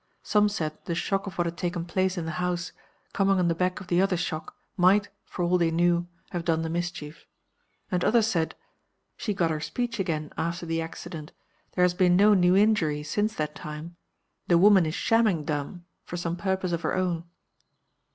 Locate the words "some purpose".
16.17-16.71